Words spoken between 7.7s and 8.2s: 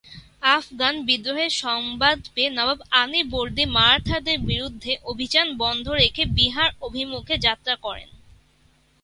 করেন।